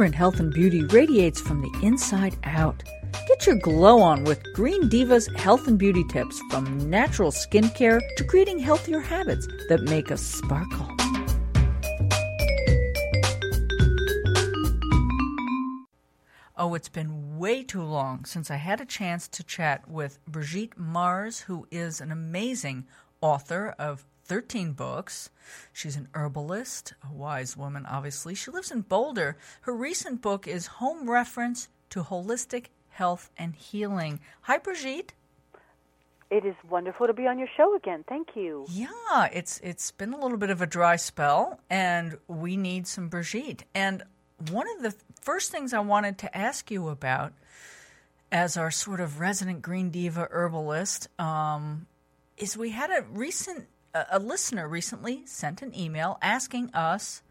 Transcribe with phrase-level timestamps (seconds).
[0.00, 2.82] vibrant health and beauty radiates from the inside out.
[3.28, 8.24] Get your glow on with Green Diva's health and beauty tips from natural skincare to
[8.24, 10.88] creating healthier habits that make us sparkle.
[16.56, 20.78] Oh, it's been way too long since I had a chance to chat with Brigitte
[20.78, 22.86] Mars, who is an amazing
[23.20, 25.28] author of 13 books.
[25.72, 28.36] She's an herbalist, a wise woman, obviously.
[28.36, 29.36] She lives in Boulder.
[29.62, 34.20] Her recent book is Home Reference to Holistic Health and Healing.
[34.42, 35.14] Hi, Brigitte.
[36.30, 38.04] It is wonderful to be on your show again.
[38.08, 38.66] Thank you.
[38.70, 43.08] Yeah, it's it's been a little bit of a dry spell, and we need some
[43.08, 43.64] Brigitte.
[43.74, 44.04] And
[44.52, 47.32] one of the first things I wanted to ask you about,
[48.30, 51.88] as our sort of resident green diva herbalist, um,
[52.36, 57.22] is we had a recent a, listener recently sent an email asking us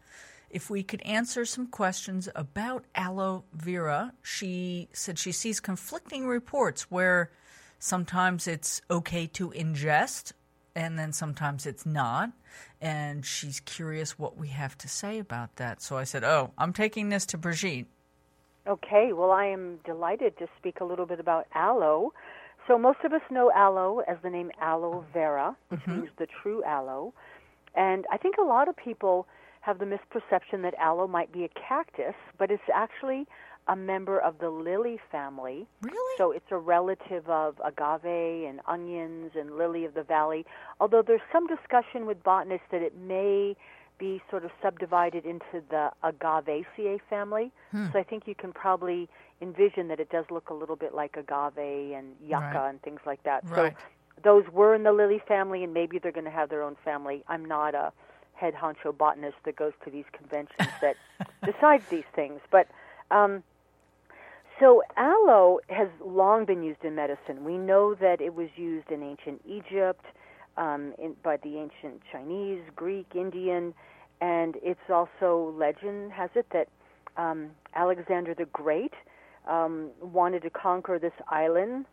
[0.50, 4.12] if we could answer some questions about aloe vera.
[4.22, 7.30] She said she sees conflicting reports where
[7.78, 10.32] sometimes it's okay to ingest
[10.74, 12.32] and then sometimes it's not.
[12.80, 15.82] And she's curious what we have to say about that.
[15.82, 17.86] So I said, Oh, I'm taking this to Brigitte.
[18.66, 22.12] Okay, well, I am delighted to speak a little bit about aloe.
[22.70, 26.02] So, most of us know aloe as the name aloe vera, which mm-hmm.
[26.02, 27.12] means the true aloe.
[27.74, 29.26] And I think a lot of people
[29.62, 33.26] have the misperception that aloe might be a cactus, but it's actually
[33.66, 35.66] a member of the lily family.
[35.82, 36.16] Really?
[36.16, 40.46] So it's a relative of agave and onions and lily of the valley.
[40.80, 43.56] Although there's some discussion with botanists that it may
[44.00, 47.52] be sort of subdivided into the Agavaceae family.
[47.70, 47.86] Hmm.
[47.92, 49.08] So I think you can probably
[49.40, 52.70] envision that it does look a little bit like agave and yucca right.
[52.70, 53.48] and things like that.
[53.48, 53.74] Right.
[53.76, 53.84] So
[54.24, 57.22] those were in the lily family, and maybe they're going to have their own family.
[57.28, 57.92] I'm not a
[58.34, 60.96] head honcho botanist that goes to these conventions that
[61.44, 62.68] decides these things, but
[63.10, 63.42] um,
[64.58, 67.44] so aloe has long been used in medicine.
[67.44, 70.04] We know that it was used in ancient Egypt,
[70.60, 73.74] um, in, by the ancient Chinese, Greek, Indian,
[74.20, 76.68] and it's also legend has it that
[77.16, 78.92] um, Alexander the Great
[79.48, 81.86] um, wanted to conquer this island,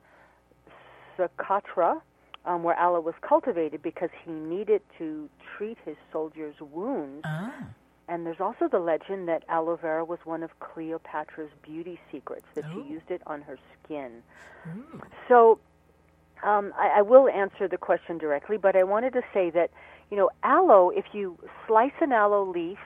[1.17, 2.01] Socotra,
[2.45, 7.21] um, where aloe was cultivated because he needed to treat his soldiers' wounds.
[7.25, 7.53] Ah.
[8.09, 12.65] And there's also the legend that aloe vera was one of Cleopatra's beauty secrets, that
[12.65, 12.83] Ooh.
[12.83, 14.23] she used it on her skin.
[14.67, 15.01] Ooh.
[15.27, 15.59] So
[16.47, 19.69] um, I, I will answer the question directly, but I wanted to say that,
[20.09, 21.37] you know, aloe, if you
[21.67, 22.77] slice an aloe leaf,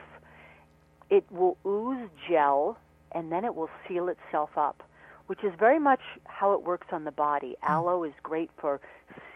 [1.10, 2.78] it will ooze gel
[3.12, 4.82] and then it will seal itself up,
[5.26, 7.56] which is very much how it works on the body.
[7.62, 7.70] Mm.
[7.70, 8.80] Aloe is great for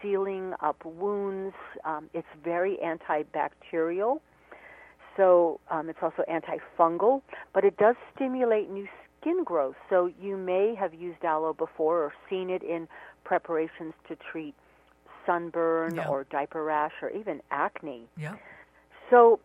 [0.01, 1.55] sealing up wounds,
[1.85, 4.19] um, it's very antibacterial
[5.17, 7.23] so um, it's also antifungal,
[7.53, 8.87] but it does stimulate new
[9.19, 9.75] skin growth.
[9.89, 12.87] So you may have used aloe before or seen it in
[13.27, 14.55] preparations to treat
[15.25, 16.07] sunburn yeah.
[16.07, 18.03] or diaper rash or even acne.
[18.17, 18.35] Yeah.
[19.09, 19.39] So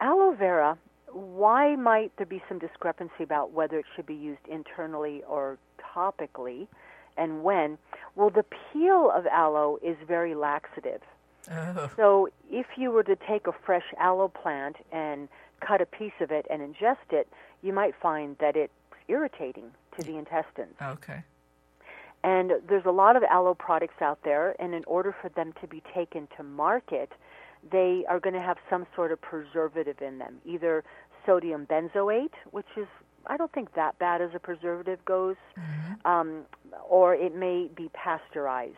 [0.00, 0.78] aloe vera,
[1.12, 5.58] why might there be some discrepancy about whether it should be used internally or
[5.94, 6.68] topically
[7.16, 7.76] and when?
[8.14, 11.02] Well, the peel of aloe is very laxative.
[11.50, 11.90] Oh.
[11.96, 15.28] So if you were to take a fresh aloe plant and
[15.60, 17.28] cut a piece of it and ingest it,
[17.62, 18.72] you might find that it's
[19.08, 20.76] irritating to the intestines.
[20.80, 21.24] Okay.
[22.24, 25.68] And there's a lot of aloe products out there, and in order for them to
[25.68, 27.12] be taken to market,
[27.70, 30.82] they are going to have some sort of preservative in them, either
[31.26, 32.86] sodium benzoate, which is
[33.26, 36.06] I don't think that bad as a preservative goes, mm-hmm.
[36.06, 36.42] um,
[36.88, 38.74] or it may be pasteurized.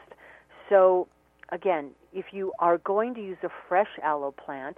[0.69, 1.09] So
[1.51, 4.77] again, if you are going to use a fresh aloe plant,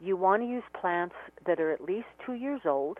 [0.00, 1.14] you want to use plants
[1.46, 2.98] that are at least two years old,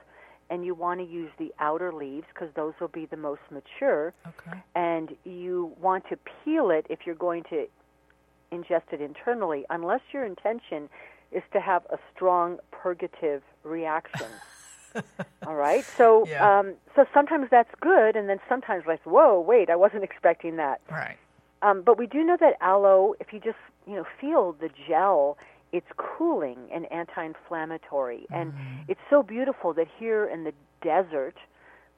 [0.50, 4.12] and you want to use the outer leaves because those will be the most mature.
[4.26, 4.58] Okay.
[4.74, 7.66] And you want to peel it if you're going to
[8.52, 10.88] ingest it internally, unless your intention
[11.32, 14.26] is to have a strong purgative reaction.
[15.46, 15.84] All right.
[15.96, 16.60] So, yeah.
[16.60, 20.80] um, so sometimes that's good, and then sometimes like, whoa, wait, I wasn't expecting that.
[20.90, 21.16] Right.
[21.62, 25.38] Um, but we do know that aloe, if you just you know feel the gel,
[25.74, 28.82] it's cooling and anti-inflammatory, and mm-hmm.
[28.86, 31.34] it's so beautiful that here in the desert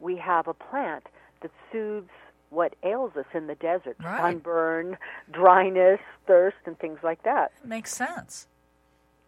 [0.00, 1.04] we have a plant
[1.42, 2.08] that soothes
[2.48, 4.18] what ails us in the desert: right.
[4.18, 4.96] sunburn,
[5.30, 7.52] dryness, thirst, and things like that.
[7.66, 8.46] Makes sense.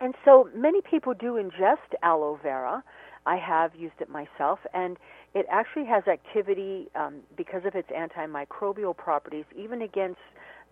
[0.00, 2.82] And so many people do ingest aloe vera.
[3.26, 4.96] I have used it myself, and
[5.34, 10.20] it actually has activity um, because of its antimicrobial properties, even against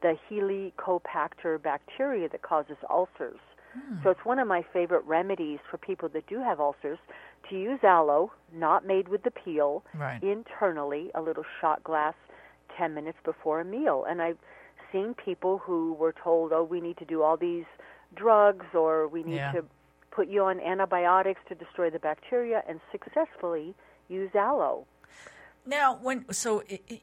[0.01, 3.41] the Helicobacter bacteria that causes ulcers.
[3.77, 3.97] Hmm.
[4.03, 6.99] So it's one of my favorite remedies for people that do have ulcers
[7.51, 10.23] to use aloe, not made with the peel, right.
[10.23, 12.15] internally, a little shot glass
[12.77, 14.05] 10 minutes before a meal.
[14.09, 14.39] And I've
[14.93, 17.65] seen people who were told, oh, we need to do all these
[18.15, 19.53] drugs or we need Yeah.
[19.53, 19.65] to
[20.11, 23.75] put you on antibiotics to destroy the bacteria and successfully
[24.09, 24.87] use aloe.
[25.67, 27.03] Now, when so it, it,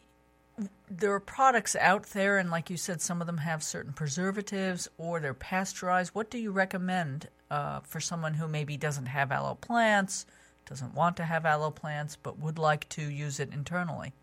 [0.89, 4.87] there are products out there, and like you said, some of them have certain preservatives
[4.97, 6.13] or they're pasteurized.
[6.13, 10.25] What do you recommend uh, for someone who maybe doesn't have aloe plants,
[10.65, 14.13] doesn't want to have aloe plants, but would like to use it internally?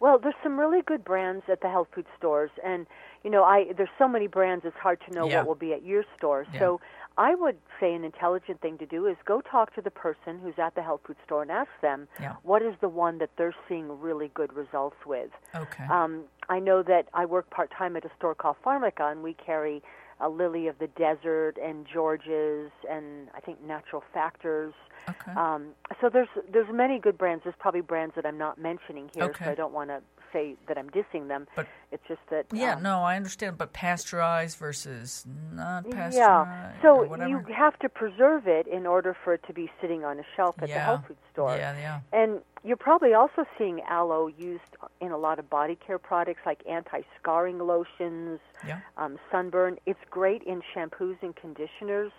[0.00, 2.86] Well, there's some really good brands at the health food stores, and
[3.24, 4.64] you know, I there's so many brands.
[4.64, 5.38] It's hard to know Yeah.
[5.38, 6.46] what will be at your store.
[6.52, 6.58] Yeah.
[6.60, 6.80] So,
[7.18, 10.54] I would say an intelligent thing to do is go talk to the person who's
[10.56, 12.36] at the health food store and ask them Yeah.
[12.44, 15.30] what is the one that they're seeing really good results with.
[15.54, 15.84] Okay.
[15.90, 19.34] Um, I know that I work part time at a store called Pharmaca, and we
[19.34, 19.82] carry
[20.20, 24.74] a Lily of the Desert and George's, and I think Natural Factors.
[25.08, 25.32] okay.
[25.32, 25.68] Um,
[26.00, 27.44] so there's there's many good brands.
[27.44, 29.44] There's probably brands that I'm not mentioning here, Okay.
[29.44, 30.00] so I don't want to
[30.32, 31.46] say that I'm dissing them.
[31.56, 36.16] But- it's just that yeah, um, no, I understand, but pasteurized versus not pasteurized.
[36.16, 36.72] yeah.
[36.82, 40.24] So you have to preserve it in order for it to be sitting on a
[40.36, 41.56] shelf at the health food store.
[41.56, 42.00] Yeah, yeah.
[42.12, 46.62] And you're probably also seeing aloe used in a lot of body care products like
[46.68, 48.80] anti-scarring lotions, Yeah.
[48.96, 49.78] um, sunburn.
[49.86, 52.12] It's great in shampoos and conditioners.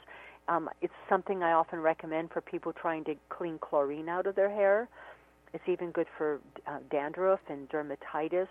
[0.47, 4.49] Um, it's something I often recommend for people trying to clean chlorine out of their
[4.49, 4.87] hair.
[5.53, 8.47] It's even good for uh, dandruff and dermatitis.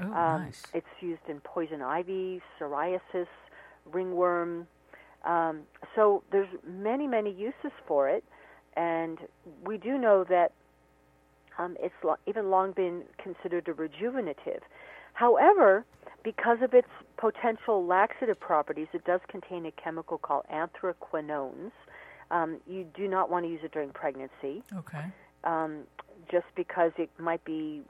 [0.00, 0.62] Oh, Um, nice.
[0.72, 3.26] It's used in poison ivy, psoriasis,
[3.84, 4.66] ringworm.
[5.24, 5.62] Um,
[5.94, 8.24] so there's many, many uses for it,
[8.76, 9.18] and
[9.64, 10.52] we do know that
[11.58, 14.60] um, it's lo- even long been considered a rejuvenative.
[15.14, 15.84] However,
[16.22, 21.72] because of its potential laxative properties, it does contain a chemical called anthraquinones.
[22.30, 25.06] Um, you do not want to use it during pregnancy Okay.
[25.44, 25.84] um,
[26.30, 27.82] just because it might be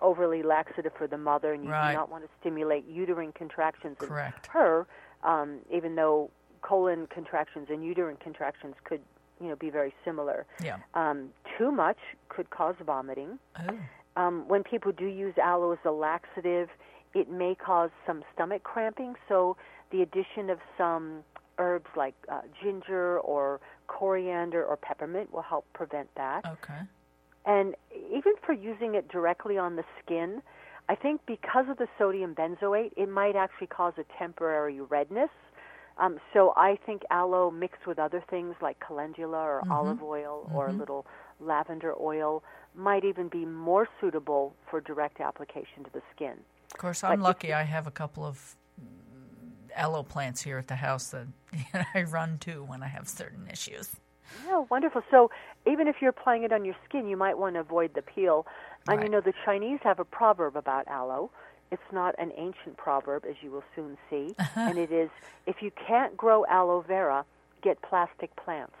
[0.00, 1.92] overly laxative for the mother, and you Right.
[1.92, 4.46] do not want to stimulate uterine contractions in Correct.
[4.48, 4.86] her,
[5.24, 6.30] um, even though
[6.60, 9.00] colon contractions and uterine contractions could,
[9.40, 10.46] you know, be very similar.
[10.62, 10.76] Yeah.
[10.94, 13.38] Um, too much could cause vomiting.
[13.58, 13.78] Oh.
[14.16, 16.68] Um, when people do use aloe as a laxative,
[17.14, 19.14] it may cause some stomach cramping.
[19.28, 19.56] So
[19.90, 21.24] the addition of some
[21.58, 26.44] herbs like uh, ginger or coriander or peppermint will help prevent that.
[26.46, 26.80] Okay.
[27.46, 30.42] And even for using it directly on the skin,
[30.88, 35.30] I think because of the sodium benzoate, it might actually cause a temporary redness.
[35.98, 40.68] Um, so I think aloe mixed with other things like calendula or olive oil or
[40.68, 41.06] a little
[41.40, 42.42] lavender oil
[42.74, 46.34] might even be more suitable for direct application to the skin.
[46.72, 47.52] Of course, I'm if lucky.
[47.52, 51.26] I have a couple of mm, aloe plants here at the house that
[51.94, 53.96] I run to when I have certain issues.
[54.46, 55.02] Yeah, wonderful.
[55.10, 55.30] So
[55.66, 58.46] even if you're applying it on your skin, you might want to avoid the peel.
[58.86, 61.30] And you know, the Chinese have a proverb about aloe.
[61.70, 65.10] It's not an ancient proverb, as you will soon see, and it is
[65.46, 67.24] if you can't grow aloe vera,
[67.62, 68.76] get plastic plants.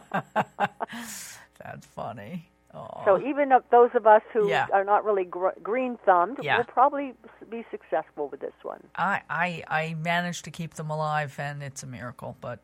[1.58, 2.48] That's funny.
[2.74, 3.02] Oh.
[3.04, 4.66] So even those of us who Yeah.
[4.72, 6.56] are not really gr- green thumbed Yeah.
[6.58, 7.14] will probably
[7.50, 8.82] be successful with this one.
[8.96, 12.36] I, I I managed to keep them alive, and it's a miracle.
[12.40, 12.60] But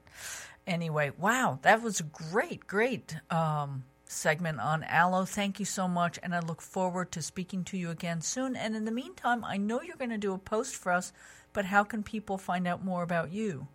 [0.67, 5.27] anyway, wow, that was a great, great um, segment on aloe.
[5.27, 8.57] Thank you so much, and I look forward to speaking to you again soon.
[8.57, 11.13] And in the meantime, I know you're going to do a post for us,
[11.53, 13.69] but how can people find out more about you?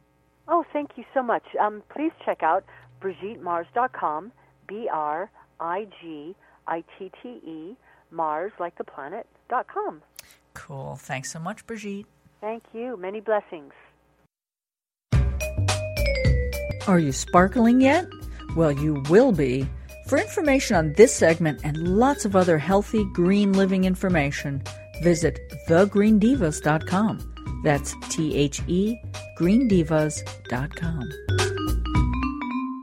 [0.48, 1.44] Oh, thank you so much.
[1.60, 2.66] Um, please check out
[3.04, 4.32] BrigitteMars.com,
[4.68, 5.30] B R
[5.60, 6.36] I G
[6.68, 7.76] I T T E,
[8.12, 10.02] Mars like the planet, dot com.
[10.54, 10.96] Cool.
[10.96, 12.06] Thanks so much, Brigitte.
[12.42, 12.98] Thank you.
[12.98, 13.74] Many blessings.
[16.88, 18.08] Are you sparkling yet?
[18.56, 19.68] Well, you will be.
[20.08, 24.62] For information on this segment and lots of other healthy green living information,
[25.02, 27.30] visit thegreendivas.com.
[27.64, 28.98] That's T H E
[29.40, 31.53] greendivas.com.